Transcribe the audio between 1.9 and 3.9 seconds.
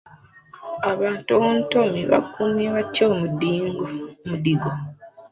bakuumye batya omudigido?